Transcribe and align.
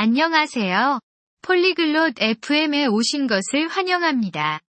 안녕하세요. 0.00 1.00
폴리글롯 1.42 2.22
FM에 2.22 2.86
오신 2.86 3.26
것을 3.26 3.66
환영합니다. 3.66 4.60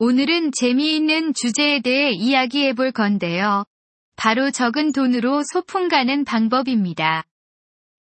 오늘은 0.00 0.50
재미있는 0.50 1.34
주제에 1.34 1.78
대해 1.82 2.10
이야기해 2.10 2.72
볼 2.72 2.90
건데요. 2.90 3.64
바로 4.16 4.50
적은 4.50 4.90
돈으로 4.90 5.44
소풍 5.44 5.86
가는 5.86 6.24
방법입니다. 6.24 7.22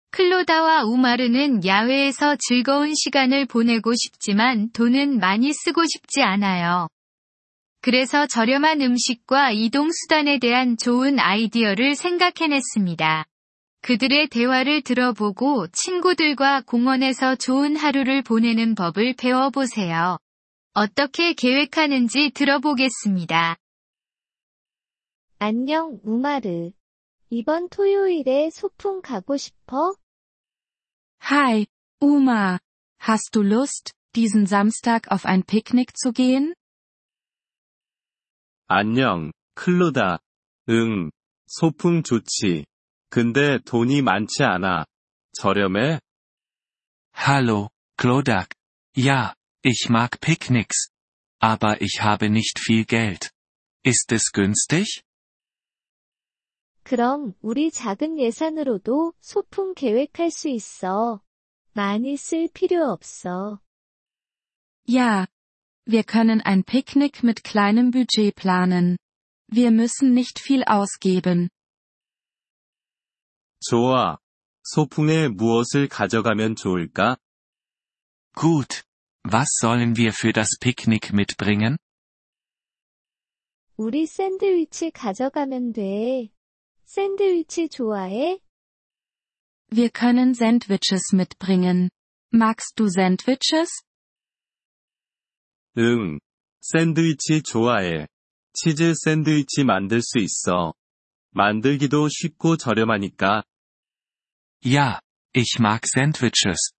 클로다와 0.10 0.86
우마르는 0.86 1.68
야외에서 1.68 2.36
즐거운 2.40 2.96
시간을 2.96 3.46
보내고 3.46 3.94
싶지만 3.94 4.72
돈은 4.72 5.20
많이 5.20 5.54
쓰고 5.54 5.84
싶지 5.86 6.24
않아요. 6.24 6.88
그래서 7.82 8.26
저렴한 8.26 8.82
음식과 8.82 9.52
이동 9.52 9.92
수단에 9.92 10.40
대한 10.40 10.78
좋은 10.78 11.20
아이디어를 11.20 11.94
생각해냈습니다. 11.94 13.26
그들의 13.82 14.28
대화를 14.28 14.84
들어보고 14.84 15.68
친구들과 15.72 16.62
공원에서 16.62 17.36
좋은 17.36 17.76
하루를 17.76 18.22
보내는 18.22 18.76
법을 18.76 19.16
배워보세요. 19.18 20.18
어떻게 20.74 21.34
계획하는지 21.34 22.32
들어보겠습니다. 22.32 23.58
안녕, 25.40 26.00
우마르. 26.04 26.72
이번 27.32 27.70
토요일에 27.70 28.52
소풍 28.52 29.02
가고 29.02 29.36
싶어? 29.38 29.96
Hi, 31.32 31.66
Uma. 32.00 32.60
Hast 33.00 33.32
du 33.34 33.42
Lust, 33.44 33.94
diesen 34.14 34.46
Samstag 34.46 35.12
auf 35.12 35.26
ein 35.26 35.44
Picknick 35.44 35.94
zu 35.96 36.14
gehen? 36.14 36.54
안녕, 38.68 39.32
클로다. 39.56 40.20
응, 40.70 41.10
소풍 41.48 42.04
좋지. 42.04 42.66
근데 43.11 43.59
돈이 43.65 44.03
많지 44.03 44.43
않아. 44.43 44.85
저렴해? 45.33 46.01
Hallo, 47.15 47.71
Klodak. 47.97 48.51
Ja, 48.97 49.35
ich 49.65 49.89
mag 49.89 50.21
Picknicks. 50.21 50.91
Aber 51.41 51.81
ich 51.81 52.01
habe 52.03 52.29
nicht 52.31 52.59
viel 52.59 52.85
Geld. 52.85 53.31
Ist 53.85 54.13
es 54.13 54.33
günstig? 54.33 55.03
그럼 56.83 57.35
우리 57.41 57.71
작은 57.71 58.19
예산으로도 58.19 59.15
소풍 59.21 59.75
계획할 59.75 60.31
수 60.31 60.49
있어. 60.49 61.21
많이 61.73 62.17
쓸 62.17 62.49
필요 62.49 62.91
없어. 62.93 63.61
Ja. 64.89 65.27
Wir 65.85 66.05
können 66.05 66.41
ein 66.41 66.65
Picknick 66.65 67.23
mit 67.23 67.45
kleinem 67.45 67.91
Budget 67.91 68.35
planen. 68.35 68.97
Wir 69.49 69.71
müssen 69.71 70.15
nicht 70.15 70.41
viel 70.41 70.65
ausgeben. 70.65 71.49
좋아. 73.62 74.18
소풍에 74.64 75.28
무엇을 75.30 75.88
가져가면 75.88 76.56
좋을까? 76.56 77.18
Gut. 78.36 78.84
Was 79.24 79.50
sollen 79.62 79.96
wir 79.98 80.14
für 80.14 80.34
das 80.34 80.58
Picknick 80.60 81.14
mitbringen? 81.14 81.78
우리 83.78 84.06
샌드위치 84.06 84.92
가져가면 84.92 85.74
돼. 85.74 86.30
샌드위치 86.86 87.70
좋아해? 87.70 88.40
Wir 89.72 89.90
können 89.90 90.34
Sandwiches 90.36 91.14
mitbringen. 91.14 91.90
Magst 92.34 92.76
du 92.76 92.88
Sandwiches? 92.88 93.84
응. 95.78 96.20
샌드위치 96.62 97.42
좋아해. 97.42 98.08
치즈 98.54 98.94
샌드위치 98.96 99.64
만들 99.64 100.02
수 100.02 100.20
있어. 100.20 100.74
만들기도 101.31 102.09
쉽고 102.09 102.57
저렴하니까. 102.57 103.43
Ja, 104.65 105.01
ich 105.35 105.59
mag 105.59 105.87
Sandwiches. 105.87 106.73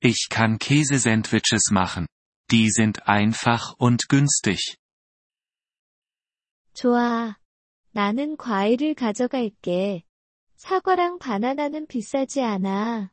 Ich 0.00 0.28
kann 0.30 0.58
Käsesandwiches 0.58 1.70
machen. 1.72 2.06
Die 2.50 2.70
sind 2.70 3.08
einfach 3.08 3.74
und 3.78 4.08
günstig. 4.08 4.76
좋아. 6.74 7.36
나는 7.92 8.36
과일을 8.36 8.94
가져갈게. 8.94 10.04
사과랑 10.56 11.18
바나나는 11.18 11.86
비싸지 11.86 12.42
않아. 12.42 13.10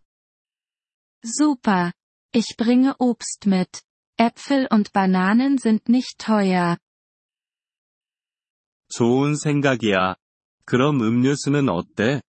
Super. 1.24 1.92
Ich 2.34 2.56
bringe 2.58 2.96
Obst 2.98 3.48
mit. 3.48 3.84
Äpfel 4.18 4.68
und 4.72 4.92
Bananen 4.94 5.58
sind 5.58 5.90
nicht 5.90 6.18
teuer. 6.18 6.78
좋은 8.90 9.36
생각이야. 9.36 10.16
그럼 10.66 11.02
음료수는 11.02 11.70
어때? 11.70 12.22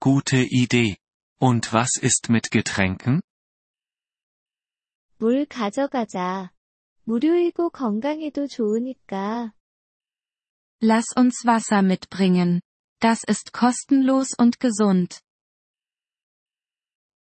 Gute 0.00 0.46
Idee. 0.50 0.96
Und 1.40 1.72
was 1.72 1.96
ist 2.02 2.30
mit 2.30 2.50
Getränken? 2.50 3.20
물 5.18 5.46
가져가자. 5.46 6.52
무료이고 7.04 7.70
건강에도 7.70 8.46
좋으니까. 8.46 9.52
Lass 10.82 11.06
uns 11.16 11.44
Wasser 11.46 11.82
mitbringen. 11.82 12.60
Das 13.00 13.22
ist 13.28 13.52
kostenlos 13.52 14.34
und 14.38 14.58
gesund. 14.58 15.20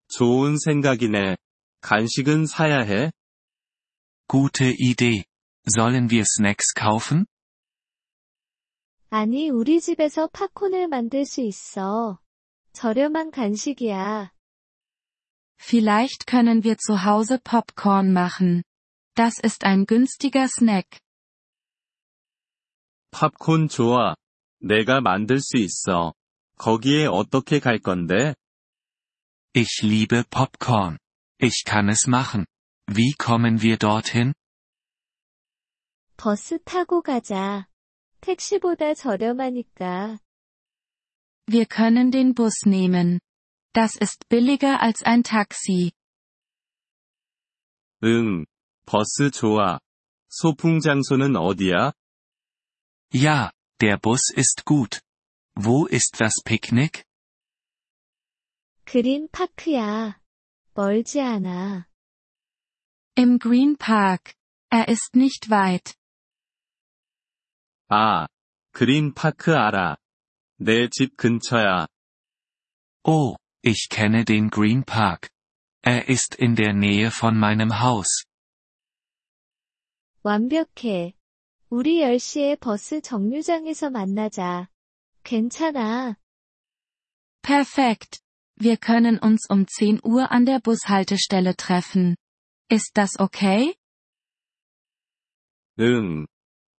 좋은 0.10 0.58
생각이네. 0.58 1.38
간식은 1.82 2.46
사야 2.46 2.80
해? 2.82 3.12
Gute 4.28 4.74
Idee. 4.78 5.26
Sollen 5.68 6.10
wir 6.10 6.24
Snacks 6.26 6.74
kaufen? 6.74 7.26
아니, 9.12 9.50
우리 9.50 9.80
집에서 9.80 10.28
팝콘을 10.28 10.88
만들 10.88 11.26
수 11.26 11.42
있어. 11.42 12.20
저렴한 12.74 13.32
간식이야. 13.32 14.32
Vielleicht 15.60 16.28
können 16.28 16.64
wir 16.64 16.78
zu 16.78 17.04
Hause 17.04 17.40
Popcorn 17.44 18.12
machen. 18.12 18.64
Das 19.16 19.40
ist 19.44 19.66
ein 19.66 19.86
günstiger 19.86 20.48
Snack. 20.48 21.00
팝콘 23.12 23.68
좋아. 23.68 24.16
내가 24.60 25.02
만들 25.02 25.40
수 25.40 25.58
있어. 25.58 26.14
거기에 26.58 27.08
어떻게 27.08 27.60
갈 27.60 27.80
건데? 27.80 28.36
Ich 29.56 29.82
liebe 29.84 30.24
Popcorn. 30.30 30.98
Ich 31.40 31.64
kann 31.66 31.90
es 31.90 32.08
machen. 32.08 32.46
Wie 32.88 33.14
kommen 33.18 33.62
wir 33.62 33.78
dorthin? 33.78 34.34
버스 36.18 36.60
타고 36.64 37.02
가자. 37.02 37.68
택시보다 38.22 38.94
저렴하니까. 38.94 40.20
Wir 41.48 41.66
können 41.66 42.12
den 42.12 42.34
Bus 42.34 42.66
nehmen. 42.66 43.20
Das 43.74 43.96
ist 43.96 44.28
billiger 44.30 44.82
als 44.82 45.04
ein 45.04 45.24
Taxi. 45.24 45.92
응. 48.04 48.46
버스 48.86 49.32
좋아. 49.32 49.80
소풍 50.30 50.80
장소는 50.80 51.36
어디야? 51.36 51.94
Ja, 53.14 53.52
der 53.80 53.98
Bus 53.98 54.32
ist 54.36 54.66
gut. 54.66 55.02
Wo 55.56 55.88
ist 55.88 56.20
das 56.20 56.34
Picknick? 56.44 57.06
그린 58.86 59.28
파크야. 59.32 60.20
멀지 60.74 61.22
않아. 61.22 61.88
Im 63.16 63.40
Green 63.40 63.78
Park. 63.78 64.36
Er 64.70 64.88
ist 64.90 65.16
nicht 65.16 65.50
weit. 65.50 65.96
아, 67.92 68.28
그린 68.72 69.14
파크 69.14 69.56
알아. 69.56 69.98
내 70.60 70.88
집 70.90 71.16
근처야. 71.18 71.88
Oh, 73.04 73.36
ich 73.64 73.88
kenne 73.90 74.26
den 74.26 74.50
Green 74.50 74.84
Park. 74.84 75.30
Er 75.84 76.10
ist 76.10 76.36
in 76.36 76.56
der 76.56 76.74
Nähe 76.74 77.12
von 77.12 77.38
meinem 77.38 77.80
Haus. 77.80 78.26
완벽해. 80.24 81.14
우리 81.70 82.00
10시에 82.02 82.60
버스 82.60 83.02
정류장에서 83.02 83.90
만나자. 83.90 84.68
괜찮아. 85.24 86.18
Perfekt. 87.42 88.20
Wir 88.60 88.78
können 88.78 89.20
uns 89.20 89.46
um 89.50 89.66
10 89.68 90.02
Uhr 90.04 90.32
an 90.32 90.46
der 90.46 90.60
Bushaltestelle 90.60 91.56
treffen. 91.56 92.16
Ist 92.70 92.92
das 92.98 93.20
okay? 93.20 93.76
응. 95.80 96.26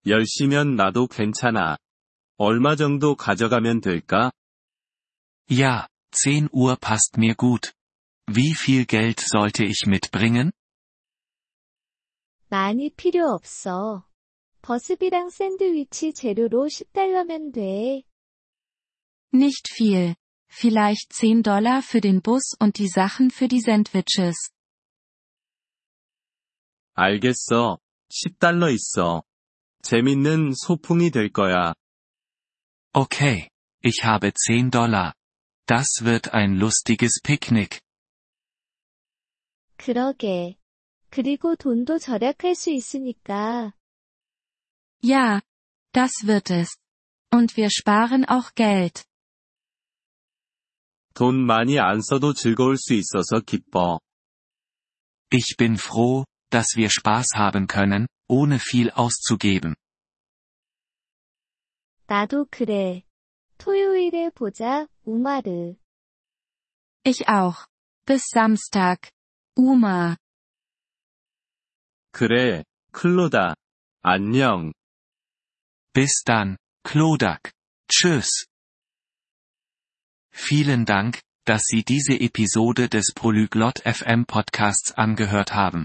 10시면 0.06 0.76
나도 0.76 1.06
괜찮아. 1.06 1.76
얼마 2.36 2.76
정도 2.76 3.14
가져가면 3.14 3.80
될까? 3.80 4.30
Ja, 5.50 5.88
10 6.12 6.48
Uhr 6.52 6.76
passt 6.76 7.18
mir 7.18 7.34
gut. 7.34 7.72
Wie 8.26 8.54
viel 8.54 8.84
Geld 8.86 9.20
sollte 9.20 9.64
ich 9.64 9.86
mitbringen? 9.86 10.52
많이 12.48 12.90
필요 12.90 13.30
없어. 13.32 14.06
버스비랑 14.62 15.30
샌드위치 15.30 16.12
재료로 16.12 16.68
10달러면 16.68 17.52
돼. 17.52 18.02
Nicht 19.32 19.68
viel. 19.74 20.14
Vielleicht 20.50 21.12
10 21.12 21.42
Dollar 21.42 21.82
für 21.82 22.00
den 22.00 22.22
Bus 22.22 22.54
und 22.58 22.78
die 22.78 22.88
Sachen 22.88 23.30
für 23.30 23.48
die 23.48 23.60
Sandwiches. 23.60 24.50
알겠어. 26.94 27.78
10달러 28.10 28.72
있어. 28.72 29.22
재밌는 29.82 30.52
소풍이 30.54 31.10
될 31.10 31.30
거야. 31.30 31.74
Okay. 32.92 33.48
Ich 33.84 34.04
habe 34.04 34.32
10 34.32 34.70
Dollar. 34.70 35.14
Das 35.66 36.02
wird 36.02 36.34
ein 36.34 36.58
lustiges 36.58 37.20
Picknick. 37.22 37.80
그러게. 39.76 40.56
그리고 41.10 41.56
돈도 41.56 41.98
절약할 41.98 42.54
수 42.54 42.70
있으니까. 42.70 43.72
Ja, 45.02 45.40
das 45.92 46.26
wird 46.26 46.50
es. 46.50 46.76
Und 47.30 47.56
wir 47.56 47.70
sparen 47.70 48.24
auch 48.28 48.54
Geld. 48.54 49.04
돈 51.14 51.44
많이 51.46 51.78
안 51.78 52.00
써도 52.00 52.32
즐거울 52.32 52.76
수 52.76 52.94
있어서 52.94 53.40
기뻐. 53.40 54.00
Ich 55.30 55.56
bin 55.56 55.76
froh, 55.76 56.24
dass 56.50 56.76
wir 56.76 56.90
Spaß 56.90 57.34
haben 57.34 57.66
können, 57.66 58.06
ohne 58.32 58.58
viel 58.58 58.90
auszugeben. 58.90 59.74
나도 62.06 62.46
그래. 62.50 63.02
토요일에 63.58 64.30
보자, 64.30 64.86
우마르. 65.04 65.76
Ich 67.04 67.28
auch. 67.28 67.66
Bis 68.06 68.22
Samstag. 68.32 69.10
Uma. 69.56 70.16
그래, 72.12 72.64
클로다. 72.92 73.54
안녕. 74.02 74.72
Bis 75.92 76.22
dann, 76.24 76.56
Klodak. 76.84 77.52
Tschüss. 77.90 78.46
Vielen 80.32 80.84
Dank, 80.86 81.20
dass 81.44 81.64
Sie 81.64 81.84
diese 81.84 82.14
Episode 82.20 82.88
des 82.88 83.12
Polyglot 83.14 83.80
FM 83.84 84.24
Podcasts 84.24 84.92
angehört 84.92 85.52
haben. 85.52 85.84